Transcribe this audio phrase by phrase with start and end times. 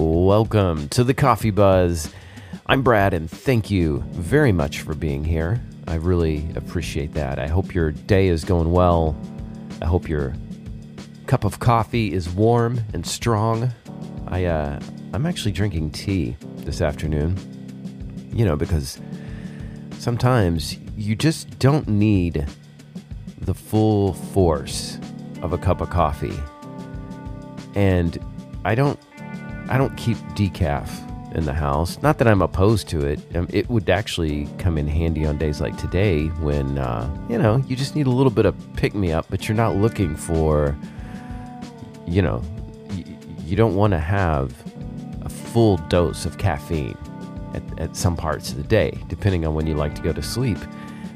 [0.00, 2.14] Welcome to the Coffee Buzz.
[2.66, 5.60] I'm Brad, and thank you very much for being here.
[5.88, 7.40] I really appreciate that.
[7.40, 9.20] I hope your day is going well.
[9.82, 10.36] I hope your
[11.26, 13.72] cup of coffee is warm and strong.
[14.28, 14.78] I uh,
[15.14, 17.36] I'm actually drinking tea this afternoon.
[18.32, 19.00] You know, because
[19.98, 22.46] sometimes you just don't need
[23.40, 25.00] the full force
[25.42, 26.38] of a cup of coffee.
[27.74, 28.16] And
[28.64, 29.00] I don't
[29.68, 30.88] I don't keep decaf
[31.34, 32.00] in the house.
[32.02, 33.20] Not that I'm opposed to it.
[33.36, 37.56] Um, it would actually come in handy on days like today when uh, you know
[37.66, 40.76] you just need a little bit of pick me up, but you're not looking for
[42.06, 42.42] you know
[42.90, 43.04] y-
[43.44, 44.54] you don't want to have
[45.22, 46.96] a full dose of caffeine
[47.54, 50.22] at, at some parts of the day, depending on when you like to go to
[50.22, 50.58] sleep.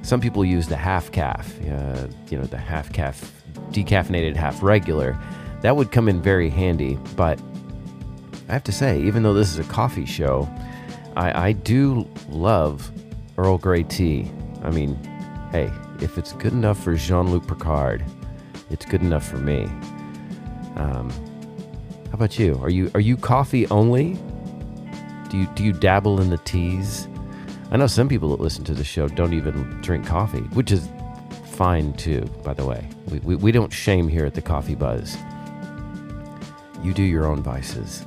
[0.02, 3.32] Some people use the half caf, uh, you know, the half caf
[3.71, 5.16] decaffeinated, half regular.
[5.62, 7.41] That would come in very handy, but
[8.52, 10.47] I have to say, even though this is a coffee show,
[11.16, 12.93] I, I do love
[13.38, 14.30] Earl Grey tea.
[14.63, 14.95] I mean,
[15.52, 18.04] hey, if it's good enough for Jean Luc Picard,
[18.68, 19.62] it's good enough for me.
[20.77, 21.09] Um,
[22.09, 22.59] how about you?
[22.60, 24.18] Are you are you coffee only?
[25.30, 27.09] Do you do you dabble in the teas?
[27.71, 30.90] I know some people that listen to the show don't even drink coffee, which is
[31.52, 32.87] fine too, by the way.
[33.09, 35.16] We, we, we don't shame here at the Coffee Buzz.
[36.82, 38.05] You do your own vices.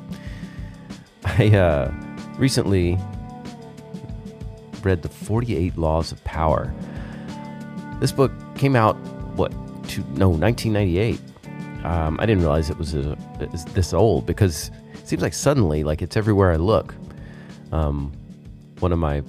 [1.38, 1.92] I uh,
[2.38, 2.98] recently
[4.84, 6.74] read The 48 Laws of Power.
[8.00, 8.96] This book came out,
[9.36, 9.52] what,
[9.90, 11.20] to, no, 1998.
[11.84, 13.18] Um, I didn't realize it was a,
[13.74, 16.96] this old because it seems like suddenly, like it's everywhere I look.
[17.74, 18.14] Um,
[18.80, 19.22] one of my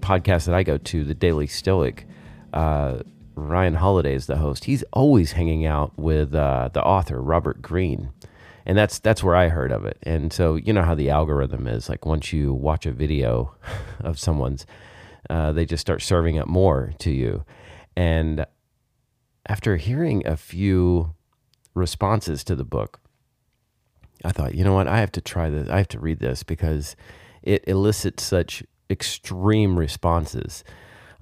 [0.00, 2.06] podcasts that I go to, The Daily Stoic,
[2.52, 2.98] uh,
[3.36, 4.64] Ryan Holiday is the host.
[4.64, 8.10] He's always hanging out with uh, the author, Robert Greene
[8.64, 9.98] and that's that's where I heard of it.
[10.02, 13.54] And so you know how the algorithm is like once you watch a video
[14.00, 14.66] of someone's,
[15.30, 17.44] uh, they just start serving up more to you.
[17.96, 18.46] And
[19.46, 21.14] after hearing a few
[21.74, 23.00] responses to the book,
[24.24, 25.68] I thought, you know what, I have to try this.
[25.68, 26.96] I have to read this because
[27.42, 30.62] it elicits such extreme responses.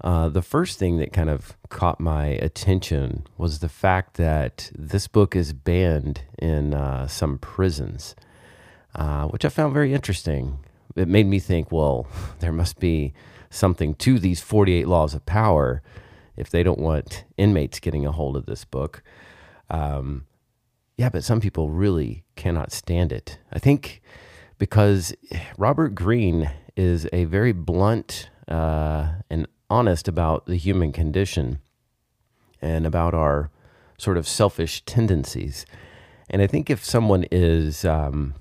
[0.03, 5.07] Uh, the first thing that kind of caught my attention was the fact that this
[5.07, 8.15] book is banned in uh, some prisons,
[8.95, 10.59] uh, which I found very interesting.
[10.95, 12.07] It made me think, well,
[12.39, 13.13] there must be
[13.51, 15.83] something to these 48 laws of power
[16.35, 19.03] if they don't want inmates getting a hold of this book.
[19.69, 20.25] Um,
[20.97, 23.37] yeah, but some people really cannot stand it.
[23.51, 24.01] I think
[24.57, 25.13] because
[25.57, 31.59] Robert Greene is a very blunt uh, and honest about the human condition
[32.61, 33.49] and about our
[33.97, 35.65] sort of selfish tendencies.
[36.29, 38.35] And I think if someone is, um,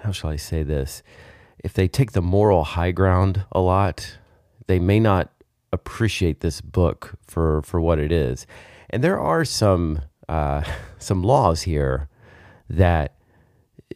[0.00, 1.02] how shall I say this?
[1.58, 4.18] If they take the moral high ground a lot,
[4.66, 5.30] they may not
[5.72, 8.46] appreciate this book for, for what it is.
[8.90, 10.62] And there are some uh,
[10.98, 12.08] some laws here
[12.70, 13.16] that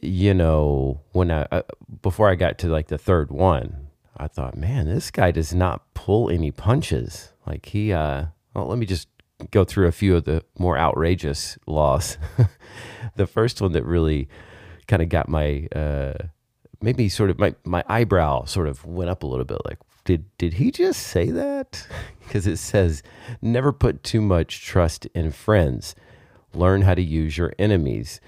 [0.03, 1.63] you know when I uh,
[2.03, 3.86] before I got to like the third one,
[4.19, 7.33] I thought, man, this guy does not pull any punches.
[7.47, 9.09] Like he, uh, well, let me just
[9.51, 12.19] go through a few of the more outrageous laws.
[13.17, 14.29] the first one that really
[14.87, 16.15] kind of got my, uh,
[16.81, 19.59] maybe sort of my, my eyebrow sort of went up a little bit.
[19.65, 21.87] Like, did, did he just say that?
[22.27, 23.05] Because it says,
[23.41, 25.95] never put too much trust in friends.
[26.53, 28.21] Learn how to use your enemies.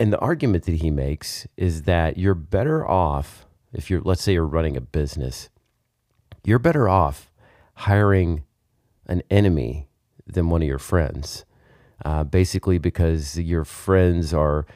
[0.00, 4.32] And the argument that he makes is that you're better off if you're, let's say
[4.32, 5.50] you're running a business,
[6.44, 7.30] you're better off
[7.74, 8.44] hiring
[9.06, 9.88] an enemy
[10.26, 11.44] than one of your friends.
[12.04, 14.66] Uh, basically, because your friends are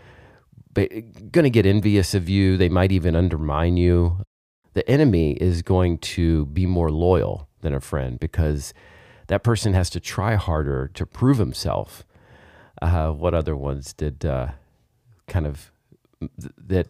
[0.75, 4.19] going to get envious of you, they might even undermine you.
[4.75, 8.73] The enemy is going to be more loyal than a friend because
[9.27, 12.05] that person has to try harder to prove himself.
[12.81, 14.49] Uh, what other ones did uh,
[15.27, 15.73] kind of
[16.57, 16.89] that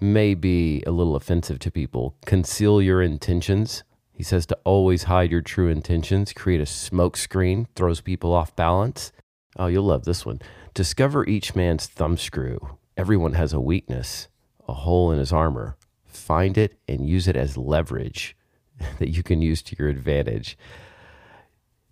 [0.00, 2.16] may be a little offensive to people.
[2.26, 3.82] Conceal your intentions.
[4.12, 6.32] He says to always hide your true intentions.
[6.32, 9.12] Create a smoke screen, throws people off balance.
[9.56, 10.40] Oh, you'll love this one.
[10.74, 12.58] Discover each man's thumbscrew.
[12.96, 14.28] Everyone has a weakness,
[14.68, 15.76] a hole in his armor.
[16.04, 18.36] Find it and use it as leverage
[18.98, 20.58] that you can use to your advantage.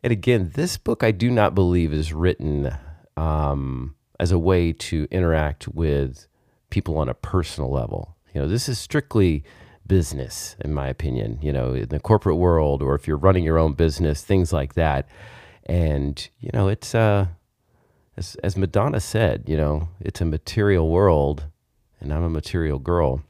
[0.03, 2.73] And again, this book I do not believe is written
[3.17, 6.29] um, as a way to interact with
[6.71, 8.17] people on a personal level.
[8.35, 9.45] You know, this is strictly
[9.87, 13.59] business, in my opinion, you know, in the corporate world, or if you're running your
[13.59, 15.09] own business, things like that.
[15.65, 17.27] And, you know, it's, uh,
[18.17, 21.47] as, as Madonna said, you know, it's a material world
[22.01, 23.23] and I'm a material girl.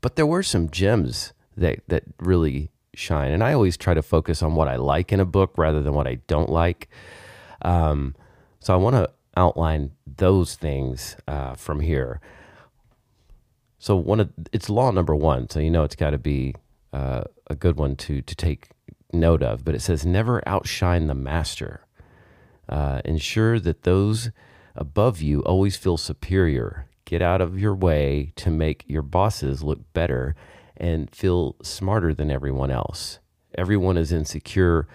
[0.00, 4.42] But there were some gems that that really shine, and I always try to focus
[4.42, 6.88] on what I like in a book rather than what I don't like.
[7.62, 8.14] Um,
[8.60, 12.20] so I want to outline those things uh, from here.
[13.78, 16.54] So one of it's law number one, so you know it's got to be
[16.92, 18.68] uh, a good one to to take
[19.12, 19.64] note of.
[19.64, 21.80] But it says never outshine the master.
[22.68, 24.30] Uh, ensure that those
[24.74, 26.86] above you always feel superior.
[27.04, 30.34] Get out of your way to make your bosses look better
[30.76, 33.20] and feel smarter than everyone else.
[33.56, 34.86] Everyone is insecure,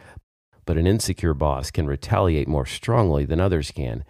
[0.66, 4.04] but an insecure boss can retaliate more strongly than others can.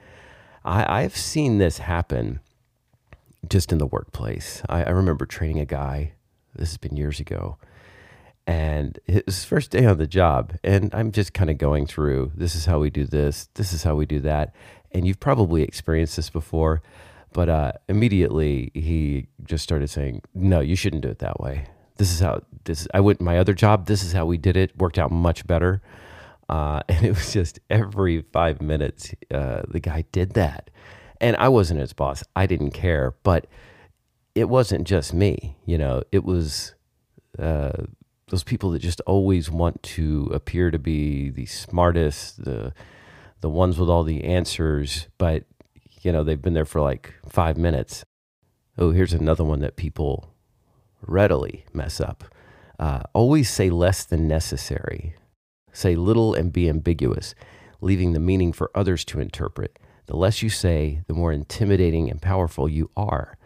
[0.65, 2.39] I, have seen this happen
[3.48, 4.62] just in the workplace.
[4.69, 6.13] I, I remember training a guy,
[6.56, 7.57] this has been years ago,
[8.45, 10.57] and his first day on the job.
[10.63, 13.83] And I'm just kind of going through this is how we do this, this is
[13.83, 14.56] how we do that.
[14.92, 16.81] And you've probably experienced this before,
[17.31, 21.65] but uh, immediately he just started saying, No, you shouldn't do it that way.
[21.98, 24.77] This is how this I went my other job, this is how we did it,
[24.77, 25.81] worked out much better.
[26.50, 30.69] Uh, and it was just every five minutes, uh, the guy did that.
[31.22, 33.48] And I wasn't his boss, I didn't care, but
[34.36, 36.74] it wasn't just me, you know, it was
[37.40, 37.84] uh,
[38.28, 42.74] those people that just always want to appear to be the smartest, the
[43.42, 45.44] the ones with all the answers, but
[46.01, 48.06] you know they've been there for like five minutes.
[48.78, 50.34] Oh, here's another one that people
[51.01, 52.24] readily mess up.
[52.80, 55.16] Uh, always say less than necessary.
[55.74, 57.36] Say little and be ambiguous,
[57.81, 59.78] leaving the meaning for others to interpret.
[60.06, 63.38] The less you say, the more intimidating and powerful you are.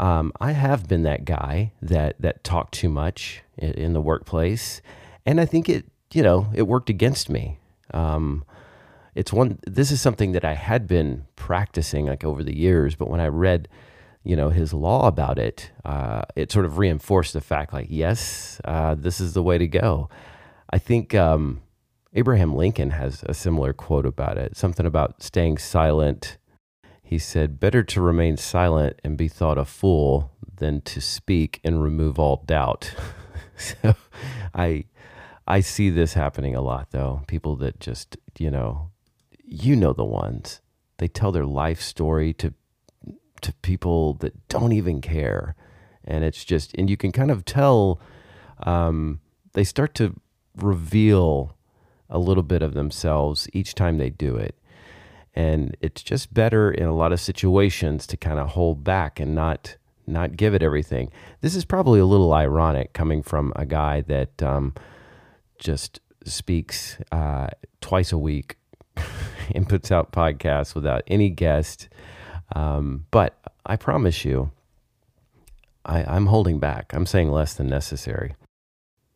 [0.00, 4.80] Um, I have been that guy that that talked too much in, the workplace,
[5.26, 7.58] and I think it you know it worked against me.
[7.92, 8.44] Um,
[9.16, 9.58] it's one.
[9.66, 13.26] This is something that I had been practicing like over the years, but when I
[13.26, 13.68] read
[14.22, 18.60] you know his law about it, uh, it sort of reinforced the fact like yes,
[18.64, 20.08] uh, this is the way to go.
[20.70, 21.62] I think um,
[22.14, 24.56] Abraham Lincoln has a similar quote about it.
[24.56, 26.38] Something about staying silent
[27.08, 31.82] he said, Better to remain silent and be thought a fool than to speak and
[31.82, 32.94] remove all doubt.
[33.56, 33.94] so
[34.54, 34.84] I
[35.46, 37.22] I see this happening a lot though.
[37.26, 38.90] People that just, you know,
[39.42, 40.60] you know the ones.
[40.98, 42.52] They tell their life story to
[43.40, 45.56] to people that don't even care.
[46.04, 48.02] And it's just and you can kind of tell
[48.66, 49.20] um,
[49.54, 50.14] they start to
[50.62, 51.56] reveal
[52.10, 54.54] a little bit of themselves each time they do it.
[55.34, 59.34] And it's just better in a lot of situations to kind of hold back and
[59.34, 59.76] not
[60.06, 61.12] not give it everything.
[61.42, 64.72] This is probably a little ironic coming from a guy that um,
[65.58, 67.48] just speaks uh,
[67.82, 68.56] twice a week
[69.54, 71.90] and puts out podcasts without any guest.
[72.56, 74.50] Um, but I promise you,
[75.84, 76.92] I, I'm holding back.
[76.94, 78.34] I'm saying less than necessary.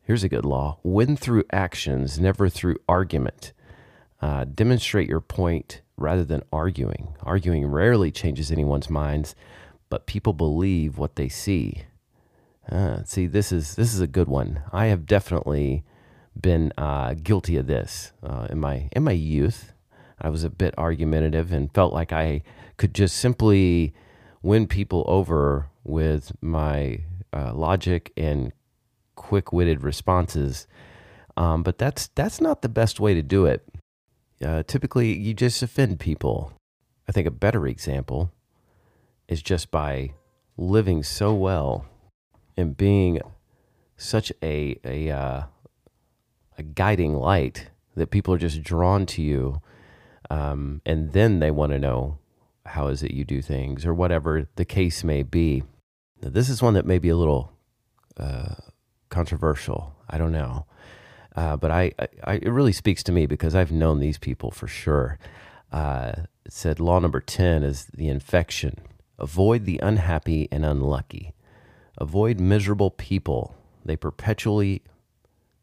[0.04, 3.52] Here's a good law win through actions, never through argument.
[4.20, 7.14] Uh, demonstrate your point rather than arguing.
[7.22, 9.34] Arguing rarely changes anyone's minds,
[9.88, 11.84] but people believe what they see.
[12.70, 14.62] Uh, see, this is this is a good one.
[14.72, 15.84] I have definitely
[16.40, 19.72] been uh, guilty of this uh, in my in my youth.
[20.20, 22.42] I was a bit argumentative and felt like I
[22.76, 23.92] could just simply
[24.42, 27.00] win people over with my
[27.32, 28.52] uh, logic and
[29.22, 30.66] quick-witted responses.
[31.36, 33.66] Um, but that's that's not the best way to do it
[34.44, 36.52] uh, typically you just offend people.
[37.08, 38.32] I think a better example
[39.28, 40.14] is just by
[40.56, 41.86] living so well
[42.56, 43.20] and being
[43.96, 45.42] such a a uh,
[46.58, 49.60] a guiding light that people are just drawn to you,
[50.30, 52.18] um, and then they want to know
[52.66, 55.62] how is it you do things or whatever the case may be.
[56.22, 57.52] Now, this is one that may be a little
[58.16, 58.54] uh,
[59.12, 59.94] controversial.
[60.10, 60.66] I don't know.
[61.36, 61.92] Uh, but I,
[62.24, 65.18] I, it really speaks to me because I've known these people for sure.
[65.70, 66.12] Uh,
[66.44, 68.80] it said law number 10 is the infection.
[69.18, 71.32] Avoid the unhappy and unlucky.
[71.96, 73.54] Avoid miserable people.
[73.84, 74.82] They perpetually,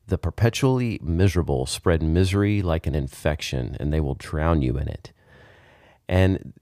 [0.08, 5.12] the perpetually miserable spread misery like an infection and they will drown you in it.
[6.08, 6.53] And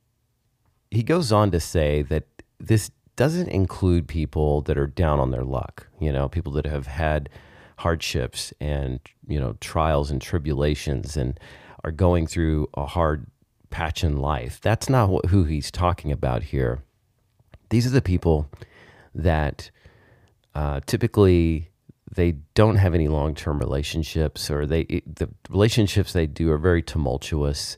[0.89, 2.25] he goes on to say that
[2.59, 6.87] this doesn't include people that are down on their luck, you know, people that have
[6.87, 7.29] had
[7.79, 11.39] hardships and you know trials and tribulations and
[11.83, 13.27] are going through a hard
[13.69, 14.59] patch in life.
[14.61, 16.83] That's not who he's talking about here.
[17.69, 18.49] These are the people
[19.13, 19.69] that
[20.55, 21.69] uh, typically
[22.15, 27.77] they don't have any long-term relationships, or they the relationships they do are very tumultuous.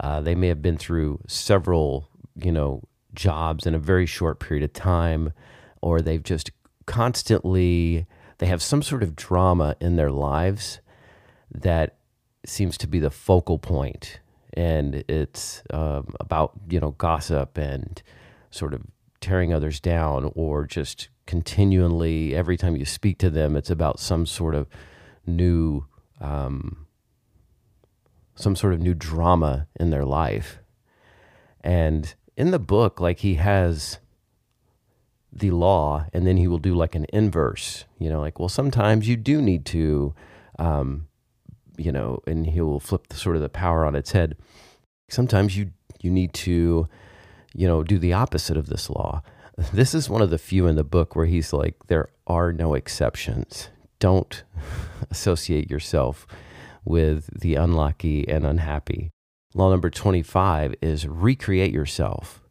[0.00, 2.82] Uh, they may have been through several, you know,
[3.16, 5.32] jobs in a very short period of time,
[5.82, 6.50] or they've just
[6.86, 8.06] constantly
[8.38, 10.80] they have some sort of drama in their lives
[11.50, 11.96] that
[12.44, 14.20] seems to be the focal point.
[14.54, 18.02] And it's um, about you know gossip and
[18.50, 18.82] sort of
[19.20, 24.24] tearing others down or just continually every time you speak to them it's about some
[24.24, 24.68] sort of
[25.26, 25.84] new
[26.20, 26.86] um,
[28.36, 30.58] some sort of new drama in their life.
[31.62, 33.98] And in the book like he has
[35.32, 39.08] the law and then he will do like an inverse you know like well sometimes
[39.08, 40.14] you do need to
[40.58, 41.06] um,
[41.76, 44.36] you know and he will flip the sort of the power on its head.
[45.08, 46.88] Sometimes you you need to
[47.54, 49.22] you know do the opposite of this law.
[49.72, 52.74] This is one of the few in the book where he's like there are no
[52.74, 53.68] exceptions.
[53.98, 54.42] Don't
[55.10, 56.26] associate yourself
[56.84, 59.10] with the unlucky and unhappy
[59.56, 62.42] law number 25 is recreate yourself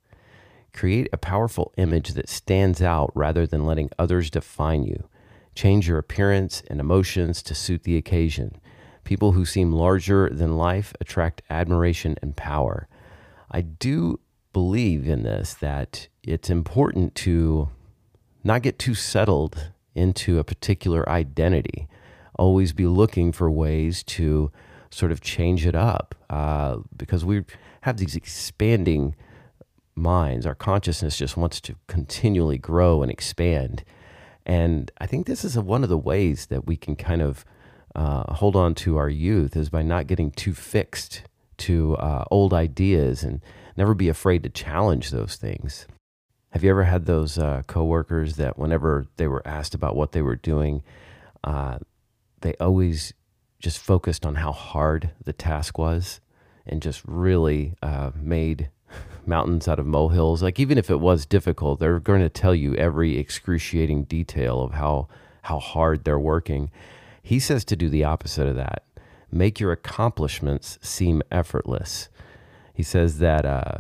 [0.76, 5.08] Create a powerful image that stands out rather than letting others define you.
[5.56, 8.60] Change your appearance and emotions to suit the occasion.
[9.06, 12.90] People who seem larger than life attract admiration and power.
[13.50, 14.20] I do
[14.52, 17.70] believe in this that it's important to
[18.44, 21.88] not get too settled into a particular identity.
[22.38, 24.52] Always be looking for ways to
[24.96, 27.44] sort of change it up uh, because we
[27.82, 29.14] have these expanding
[29.94, 33.84] minds, our consciousness just wants to continually grow and expand.
[34.46, 37.44] And I think this is a, one of the ways that we can kind of
[37.94, 41.24] uh, hold on to our youth is by not getting too fixed
[41.58, 43.42] to uh, old ideas and
[43.76, 45.88] never be afraid to challenge those things.
[46.52, 50.22] Have you ever had those uh, coworkers that whenever they were asked about what they
[50.22, 50.84] were doing,
[51.44, 51.80] uh,
[52.40, 53.14] they always
[53.66, 56.22] just focused on how hard the task was
[56.68, 58.70] and just really uh, made
[59.26, 60.44] mountains out of molehills.
[60.44, 64.74] Like even if it was difficult, they're going to tell you every excruciating detail of
[64.74, 65.08] how
[65.42, 66.70] how hard they're working.
[67.24, 68.84] He says to do the opposite of that.
[69.32, 72.10] Make your accomplishments seem effortless.
[72.72, 73.78] He says that uh,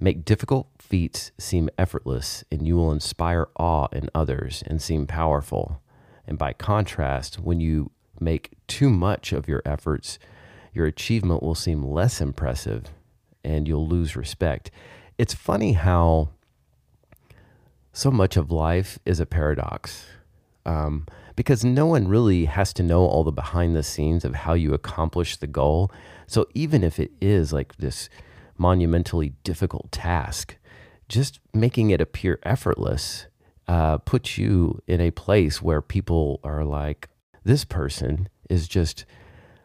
[0.00, 5.80] make difficult feats seem effortless, and you will inspire awe in others and seem powerful.
[6.26, 10.18] And by contrast, when you make too much of your efforts,
[10.72, 12.84] your achievement will seem less impressive
[13.44, 14.70] and you'll lose respect.
[15.18, 16.30] It's funny how
[17.92, 20.06] so much of life is a paradox
[20.64, 24.54] um, because no one really has to know all the behind the scenes of how
[24.54, 25.90] you accomplish the goal.
[26.26, 28.08] So even if it is like this
[28.56, 30.56] monumentally difficult task,
[31.08, 33.26] just making it appear effortless
[33.68, 37.08] uh, puts you in a place where people are like,
[37.44, 39.04] this person is just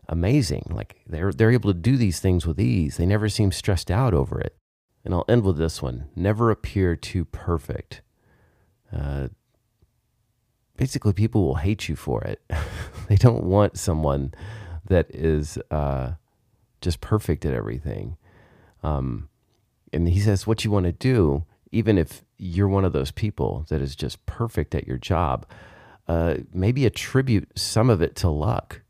[0.07, 0.65] amazing.
[0.69, 2.97] Like they're they're able to do these things with ease.
[2.97, 4.55] They never seem stressed out over it.
[5.03, 8.01] And I'll end with this one: never appear too perfect.
[8.91, 9.29] Uh,
[10.77, 12.41] basically, people will hate you for it.
[13.07, 14.33] they don't want someone
[14.85, 16.13] that is uh,
[16.81, 18.17] just perfect at everything.
[18.83, 19.29] Um,
[19.91, 23.65] and he says, what you want to do, even if you're one of those people
[23.69, 25.45] that is just perfect at your job,
[26.07, 28.81] uh, maybe attribute some of it to luck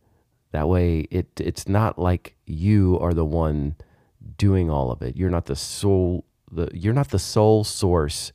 [0.52, 3.76] that way, it it's not like you are the one
[4.38, 5.16] doing all of it.
[5.16, 8.32] You're not the sole the you're not the sole source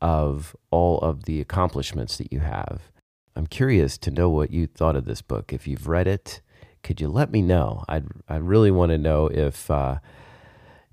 [0.00, 2.92] of all of the accomplishments that you have.
[3.34, 5.52] I'm curious to know what you thought of this book.
[5.52, 6.40] If you've read it,
[6.82, 7.84] could you let me know?
[7.88, 9.98] I'd I really want to know if uh,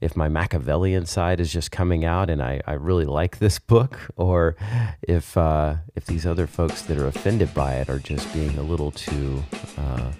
[0.03, 4.00] if my Machiavellian side is just coming out and I, I really like this book,
[4.15, 4.55] or
[5.01, 8.63] if uh, if these other folks that are offended by it are just being a
[8.63, 9.41] little too
[9.77, 10.12] uh,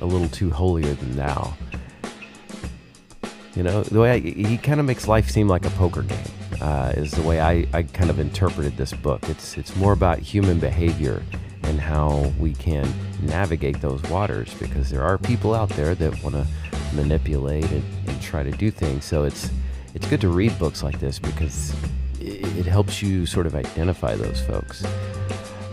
[0.00, 1.54] a little too holier than thou.
[3.54, 6.18] You know, the way I, he kind of makes life seem like a poker game
[6.60, 9.28] uh, is the way I, I kind of interpreted this book.
[9.28, 11.22] It's it's more about human behavior
[11.62, 12.92] and how we can
[13.22, 16.46] navigate those waters because there are people out there that want to
[16.94, 17.84] manipulate and,
[18.18, 19.04] try to do things.
[19.04, 19.50] So it's
[19.94, 21.74] it's good to read books like this because
[22.20, 24.84] it, it helps you sort of identify those folks.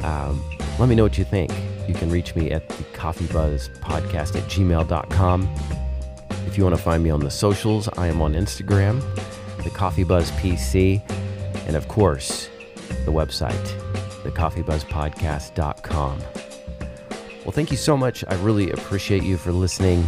[0.04, 0.42] Um,
[0.80, 1.52] let me know what you think.
[1.88, 5.50] You can reach me at the Coffee Buzz Podcast at gmail.com.
[6.48, 9.02] If you want to find me on the socials, I am on Instagram,
[9.64, 11.02] the Coffee Buzz PC,
[11.68, 12.50] and of course,
[13.06, 13.54] the website,
[14.24, 16.20] thecoffeebuzzpodcast.com.
[17.44, 18.24] Well, thank you so much.
[18.28, 20.08] I really appreciate you for listening,